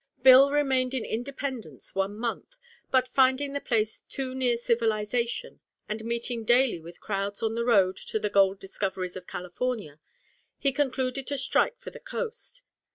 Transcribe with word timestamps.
Bill 0.23 0.49
remained 0.49 0.95
in 0.95 1.05
Independence 1.05 1.93
one 1.93 2.17
month, 2.17 2.55
but 2.89 3.07
finding 3.07 3.53
the 3.53 3.59
place 3.61 3.99
too 4.09 4.33
near 4.33 4.57
civilization, 4.57 5.59
and 5.87 6.03
meeting 6.03 6.43
daily 6.43 6.79
with 6.79 6.99
crowds 6.99 7.43
on 7.43 7.53
the 7.53 7.63
road 7.63 7.97
to 7.97 8.17
the 8.17 8.27
gold 8.27 8.59
discoveries 8.59 9.15
of 9.15 9.27
California, 9.27 9.99
he 10.57 10.71
concluded 10.71 11.27
to 11.27 11.37
strike 11.37 11.77
for 11.77 11.91
the 11.91 11.99
coast. 11.99 12.63